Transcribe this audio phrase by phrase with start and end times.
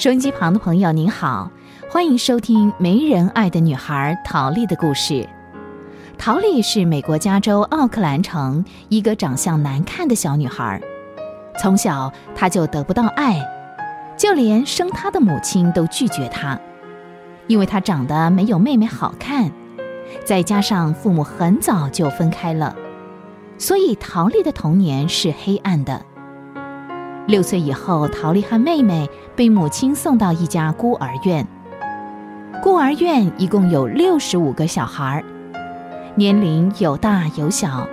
[0.00, 1.50] 收音机旁的朋友您好，
[1.90, 5.28] 欢迎收听《没人爱的女孩》陶丽的故事。
[6.16, 10.80] 陶丽是美国加州奥克兰城一个长相难看的小女孩，
[11.60, 13.46] 从小她就得不到爱，
[14.16, 16.58] 就连生她的母亲都拒绝她，
[17.46, 19.52] 因为她长得没有妹妹好看，
[20.24, 22.74] 再加上父母很早就分开了，
[23.58, 26.06] 所以陶丽的童年是黑暗的。
[27.30, 31.46] 六岁以后，陶丽和妹妹被母亲送到一家孤儿院。
[32.60, 35.22] 孤儿院一共有六十五个小孩，
[36.16, 37.86] 年龄有大有小。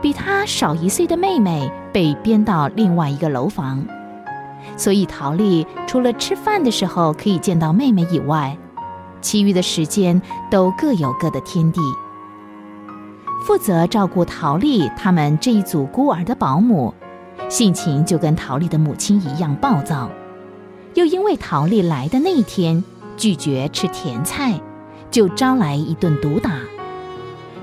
[0.00, 3.84] 比她少一岁的妹妹被编到另外一个楼房，
[4.76, 8.56] 所以陶丽除了吃饭的时候可以见到妹妹以外，
[9.20, 11.80] 其余的时间都各有各的天地。
[13.44, 16.94] 负责照顾陶丽他们这一组孤儿的保姆。
[17.48, 20.10] 性情就跟陶丽的母亲一样暴躁，
[20.94, 22.82] 又因为陶丽来的那一天
[23.16, 24.60] 拒绝吃甜菜，
[25.10, 26.58] 就招来一顿毒打。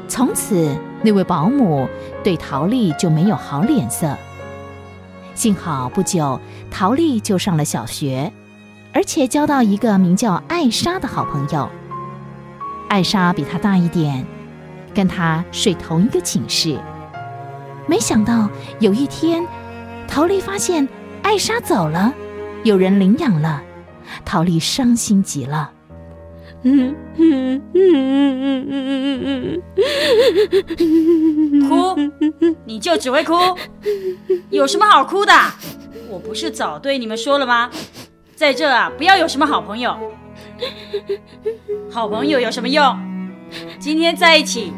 [0.07, 1.89] 从此，那位保姆
[2.23, 4.15] 对陶丽就没有好脸色。
[5.35, 8.31] 幸好不久，陶丽就上了小学，
[8.93, 11.67] 而且交到一个名叫艾莎的好朋友。
[12.87, 14.25] 艾莎比她大一点，
[14.93, 16.77] 跟她睡同一个寝室。
[17.87, 18.47] 没想到
[18.79, 19.43] 有一天。
[20.07, 20.87] 陶丽发现
[21.23, 22.13] 艾莎走了，
[22.63, 23.61] 有人领养了，
[24.25, 25.71] 陶丽伤心极了。
[26.63, 29.61] 嗯嗯嗯嗯嗯
[30.77, 31.95] 嗯哭，
[32.65, 33.33] 你就只会哭，
[34.51, 35.33] 有什么好哭的？
[36.09, 37.69] 我不是早对你们说了吗？
[38.35, 39.95] 在这啊，不要有什么好朋友。
[41.89, 42.83] 好朋友有什么用？
[43.79, 44.71] 今天在一起，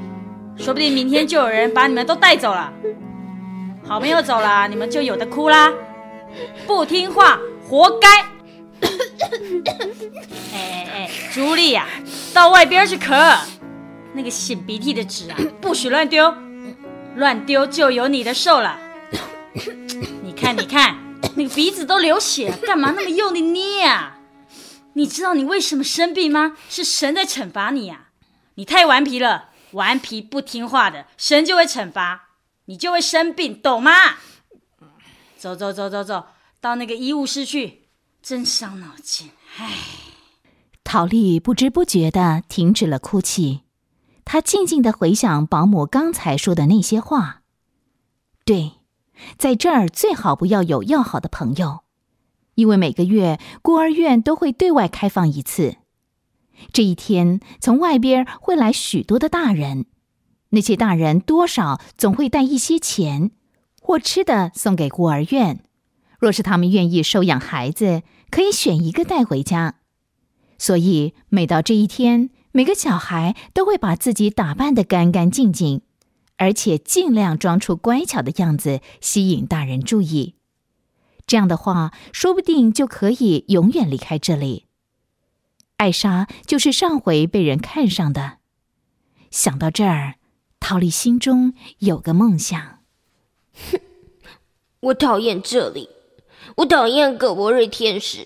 [0.55, 2.71] 说不定明天就有人把你们都带走了。
[3.85, 5.71] 好朋友走了，你们就有的哭啦！
[6.65, 8.07] 不听话，活该！
[10.53, 11.85] 哎哎哎，朱莉呀，
[12.33, 13.37] 到外边去咳。
[14.13, 16.33] 那个擤鼻涕的纸啊， 不许乱丢，
[17.15, 18.79] 乱丢就有你的受了。
[20.21, 20.97] 你看，你看，
[21.35, 24.17] 那个鼻子都流血，干嘛那么用力捏啊？
[24.93, 26.55] 你知道你为什么生病吗？
[26.69, 28.07] 是神在惩罚你呀！
[28.55, 32.29] 你太顽皮了，顽皮不听话的，神就会惩罚。
[32.65, 33.91] 你就会生病，懂吗？
[35.37, 36.27] 走走走走走，
[36.61, 37.89] 到那个医务室去，
[38.21, 39.31] 真伤脑筋。
[39.57, 39.71] 唉，
[40.83, 43.63] 陶丽不知不觉的停止了哭泣，
[44.23, 47.41] 她静静的回想保姆刚才说的那些话。
[48.45, 48.73] 对，
[49.37, 51.83] 在这儿最好不要有要好的朋友，
[52.55, 55.75] 因为每个月孤儿院都会对外开放一次，
[56.71, 59.85] 这一天从外边会来许多的大人。
[60.53, 63.31] 那些大人多少总会带一些钱
[63.81, 65.63] 或吃的送给孤儿院，
[66.19, 69.79] 若是他们愿意收养孩子，可以选一个带回家。
[70.59, 75.81] 所以每到这一天，每个小孩都会把自己打扮得干干净净，
[76.37, 80.35] 而且尽量装出乖巧的样子，吸引大人注意。
[81.25, 84.67] 这样的话，说不定就可以永远离开这里。
[85.77, 88.37] 艾莎就是上回被人看上的。
[89.31, 90.15] 想到这儿。
[90.63, 92.79] 陶丽心中有个梦想。
[93.53, 93.81] 哼，
[94.79, 95.89] 我讨厌这里，
[96.55, 98.25] 我讨厌葛博瑞天使，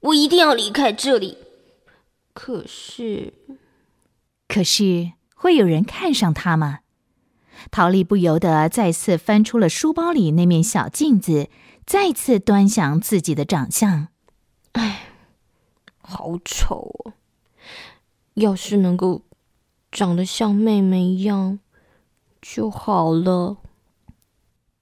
[0.00, 1.38] 我一定要离开这里。
[2.34, 3.32] 可是，
[4.48, 6.80] 可是会有人看上他吗？
[7.70, 11.48] 陶丽不由得再次翻出了书包里那面小镜子，
[11.86, 14.08] 再次端详自己的长相。
[14.72, 15.12] 唉，
[16.00, 17.12] 好丑哦！
[18.34, 19.22] 要是能够……
[19.92, 21.60] 长得像妹妹一样
[22.40, 23.58] 就好了。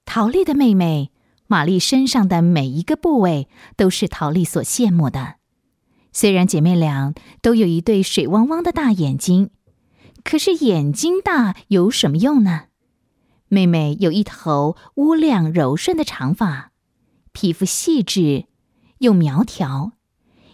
[0.05, 1.11] 陶丽的妹妹
[1.47, 5.35] 玛丽身上的每一个部位都是陶丽所羡慕的。
[6.13, 9.49] 虽然姐妹俩都有一对水汪汪的大眼睛，
[10.23, 12.67] 可是眼睛大有什么用呢？
[13.49, 16.71] 妹妹有一头乌亮柔顺的长发，
[17.33, 18.45] 皮肤细致
[18.99, 19.91] 又苗条，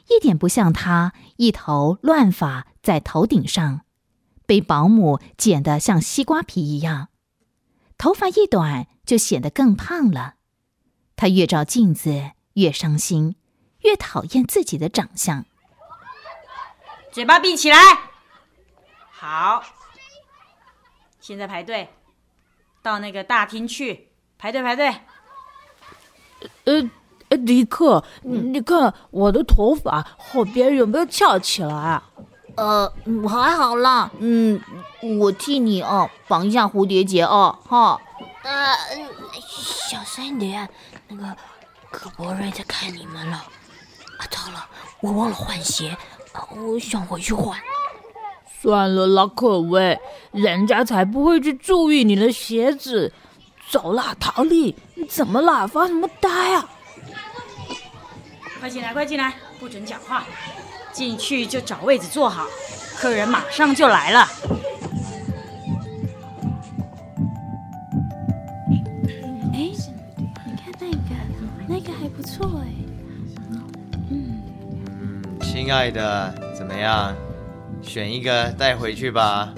[0.09, 3.81] 一点不像她一头乱发在头顶上。
[4.47, 7.09] 被保姆剪得像西瓜皮一样，
[7.97, 10.35] 头发一短就显得更胖了。
[11.15, 13.35] 他越照镜子越伤心，
[13.81, 15.45] 越讨厌自己的长相。
[17.11, 17.77] 嘴巴闭起来，
[19.11, 19.63] 好。
[21.19, 21.89] 现在排队，
[22.81, 24.07] 到那个大厅去
[24.37, 24.87] 排队排队。
[26.63, 26.89] 呃
[27.29, 32.01] 呃，迪克，你看我的头发后边有没有翘起来？
[32.57, 32.91] 呃，
[33.29, 34.59] 还好啦，嗯，
[35.19, 38.01] 我替你哦绑一下蝴蝶结哦，哈。
[38.41, 38.75] 呃，
[39.39, 40.67] 小声点，
[41.07, 41.37] 那个
[41.91, 43.37] 葛博瑞在看你们了。
[44.17, 44.65] 啊，糟了，
[45.01, 45.95] 我忘了换鞋，
[46.33, 47.59] 啊我想回去换。
[48.59, 49.99] 算了啦，可威，
[50.31, 53.13] 人家才不会去注意你的鞋子。
[53.69, 55.67] 走啦，陶丽，你怎么啦？
[55.67, 56.67] 发什么呆啊？
[58.59, 60.25] 快进来，快进来，不准讲话。
[60.97, 62.47] 进去就找位子坐好，
[62.97, 64.27] 客人马上就来了。
[69.53, 69.69] 哎，
[70.43, 70.97] 你看那个，
[71.67, 72.67] 那个还不错哎。
[75.43, 77.15] 亲爱的，怎么样？
[77.83, 79.53] 选一个带回去吧。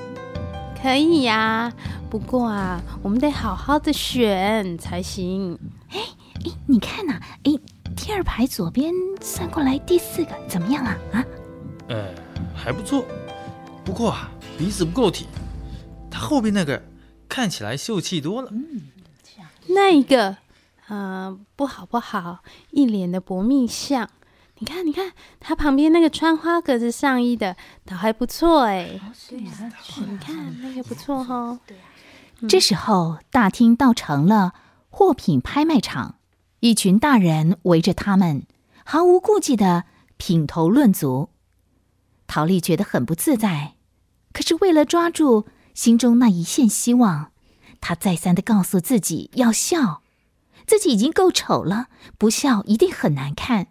[0.81, 1.71] 可以呀、
[2.09, 5.57] 不过啊，我们得好好的选才行。
[5.91, 5.99] 哎，
[6.67, 7.53] 你看呐、哎，
[8.09, 8.91] 第二排左边
[9.21, 10.97] 算过来第四个怎么样啊？
[11.11, 11.25] 啊，
[11.89, 12.11] 呃，
[12.55, 13.05] 还不错，
[13.85, 15.27] 不过啊，鼻子不够挺。
[16.09, 16.81] 他后边那个
[17.29, 18.49] 看起来秀气多了。
[18.51, 18.89] 嗯
[19.67, 20.37] 那一个，
[20.87, 22.39] 啊，不好不好，
[22.71, 24.09] 一脸的薄命相。
[24.57, 27.55] 你看，你看，他旁边那个穿花格子上衣的，
[27.85, 28.99] 倒还不错哎。
[29.29, 29.71] 对呀、
[30.09, 31.59] 你看那个不错哈、
[32.47, 34.55] 这时候大厅倒成了
[34.89, 36.15] 货品拍卖场，
[36.61, 38.43] 一群大人围着他们，
[38.83, 39.85] 毫无顾忌的
[40.17, 41.29] 品头论足。
[42.27, 43.75] 陶丽觉得很不自在，
[44.33, 47.31] 可是为了抓住心中那一线希望，
[47.79, 50.01] 她再三的告诉自己要笑，
[50.67, 53.67] 自己已经够丑了，不笑一定很难看。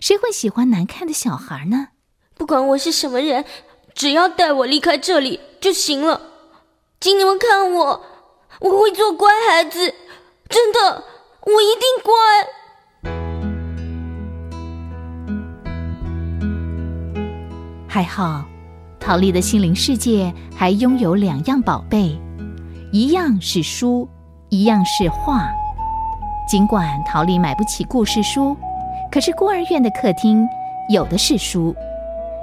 [0.00, 1.88] 谁会喜欢难看的小孩呢？
[2.36, 3.44] 不管我是什么人，
[3.92, 6.22] 只要带我离开这里就行了。
[7.00, 8.06] 请你们看我，
[8.60, 9.94] 我会做乖孩子，
[10.48, 11.04] 真的，
[11.46, 12.12] 我一定乖。
[17.88, 18.44] 还好，
[19.00, 22.20] 陶丽的心灵世界还拥有两样宝贝，
[22.92, 24.08] 一样是书，
[24.48, 25.50] 一样是画。
[26.48, 28.56] 尽管陶丽买不起故事书，
[29.10, 30.46] 可是孤儿院的客厅
[30.88, 31.74] 有的是书，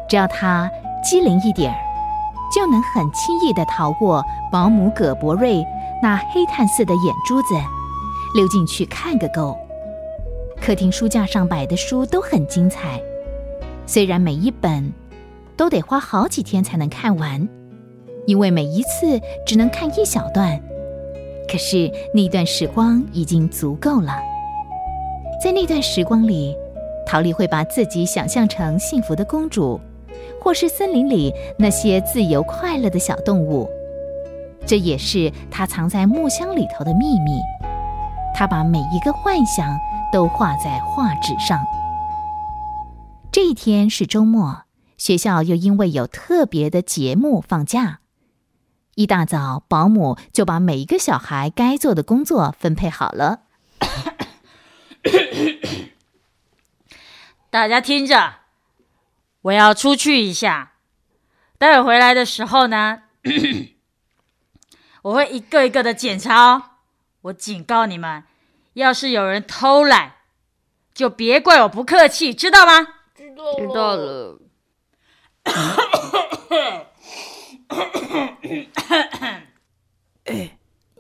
[0.10, 0.70] 只要她
[1.04, 1.78] 机灵一点儿，
[2.54, 5.64] 就能很轻易地逃过保姆葛博瑞
[6.02, 7.56] 那黑炭似的眼珠子，
[8.36, 9.58] 溜进去看个够。
[10.60, 13.02] 客厅书架上摆的书都很精彩，
[13.86, 14.92] 虽然每一本
[15.56, 17.48] 都得花好几天才能看完，
[18.26, 20.60] 因为每一次只能看一小段。
[21.48, 24.14] 可是那段时光已经足够了。
[25.42, 26.56] 在那段时光里，
[27.06, 29.80] 陶丽会把自己想象成幸福的公主，
[30.42, 33.70] 或是森林里那些自由快乐的小动物。
[34.66, 37.40] 这也是她藏在木箱里头的秘密。
[38.34, 39.78] 他把每一个幻想
[40.12, 41.60] 都画在画纸上。
[43.32, 44.64] 这一天是周末，
[44.98, 48.00] 学校又因为有特别的节目放假。
[48.96, 53.42] 一大早，保姆就把每一个小孩该做的工作分配好了。
[57.52, 58.34] 大家听着，
[59.44, 60.74] 我要出去一下。
[61.60, 63.04] 待会回来的时候呢，
[65.04, 66.64] 我会一个一个的检查哦。
[67.22, 68.24] 我警告你们，
[68.74, 70.14] 要是有人偷懒，
[70.94, 72.88] 就别怪我不客气，知道吗？
[73.16, 73.34] 知
[73.74, 74.40] 道了。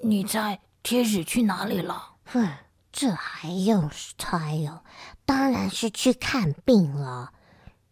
[0.01, 2.15] 你猜天使去哪里了？
[2.25, 2.49] 哼，
[2.91, 4.83] 这还用猜哦？
[5.25, 7.31] 当然是去看病了。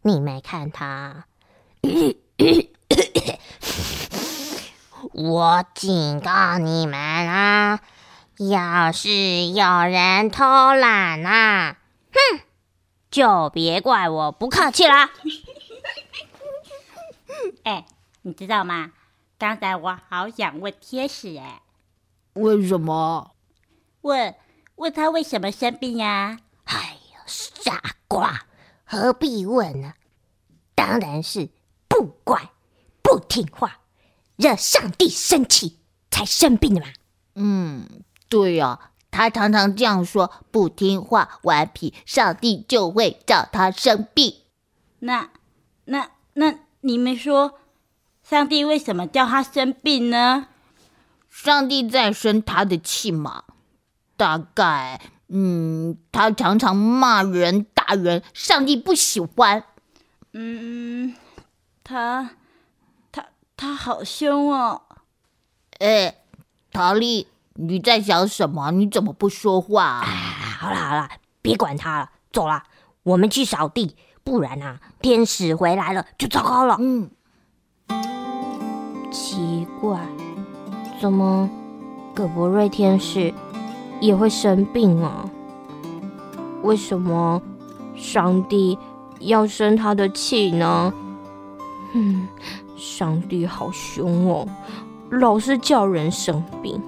[0.01, 1.25] 你没看他？
[5.13, 7.79] 我警告你们啊！
[8.37, 11.77] 要是有人偷懒啊，
[12.11, 12.41] 哼，
[13.09, 15.09] 就别怪我不客气啦。
[17.63, 17.85] 哎，
[18.23, 18.91] 你知道吗？
[19.37, 21.61] 刚才我好想问天使哎，
[22.33, 23.31] 为什么？
[24.01, 24.35] 问
[24.75, 28.45] 问他为什么生病呀、哎呀，傻瓜，
[28.83, 29.93] 何必问呢？
[30.75, 31.49] 当然是
[31.87, 32.49] 不乖、
[33.01, 33.79] 不听话，
[34.35, 35.79] 惹上帝生气
[36.11, 36.87] 才生病的嘛。
[37.35, 37.87] 嗯，
[38.27, 44.35] 对呀、他常常这样说：不听话、顽皮，上帝就会叫他生病。
[44.99, 45.29] 那
[45.85, 47.59] 那那你们说，
[48.23, 50.47] 上帝为什么叫他生病呢？
[51.29, 53.43] 上帝在生他的气嘛？
[54.17, 59.65] 大概，嗯，他常常骂人、打人，上帝不喜欢。
[60.31, 61.15] 嗯，
[61.83, 62.31] 他
[63.11, 64.81] 他他好凶哦。
[65.79, 66.23] 哎，
[66.71, 68.71] 陶丽，你在想什么？
[68.71, 70.03] 你怎么不说话、啊？
[70.59, 71.09] 好啦好啦，
[71.41, 72.63] 别管他了，走啦，
[73.03, 73.95] 我们去扫地，
[74.25, 76.75] 不然啊，天使回来了就糟糕了。
[76.79, 77.09] 嗯，
[79.09, 79.99] 奇怪，
[80.99, 81.49] 怎么
[82.13, 83.33] 葛博瑞天使
[84.01, 85.29] 也会生病啊？
[86.61, 87.41] 为什么
[87.95, 88.77] 上帝
[89.21, 90.93] 要生他的气呢？
[91.93, 92.27] 嗯，
[92.75, 94.45] 上帝好凶哦，
[95.09, 96.81] 老是叫人生病，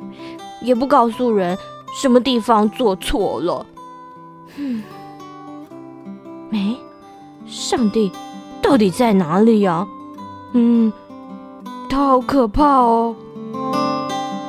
[0.62, 1.58] 也不告诉人
[2.02, 3.66] 什么地方做错了。
[4.58, 4.84] 嗯，
[6.50, 6.78] 没，
[7.46, 8.12] 上帝
[8.62, 9.88] 到底在哪里呀？
[10.54, 10.92] 嗯，
[11.90, 13.16] 他好可怕哦。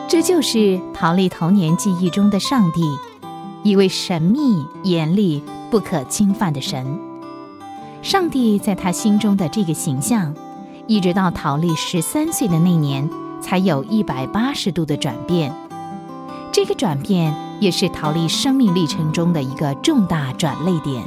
[0.07, 2.83] 这就是陶丽童年记忆中的上帝，
[3.63, 6.99] 一位神秘、严厉、不可侵犯的神。
[8.01, 10.35] 上帝在他心中的这个形象，
[10.87, 13.11] 一直到陶丽十三岁的那年，
[13.43, 15.53] 才有一百八十度的转变。
[16.53, 21.03] 这个转变也是陶丽生命历程中的一个重大转泪点。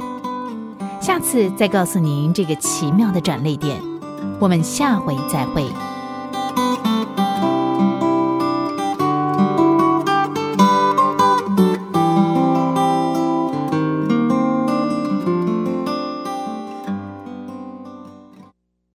[1.00, 3.80] 下次再告诉您这个奇妙的转泪点。
[4.38, 5.91] 我们下回再会。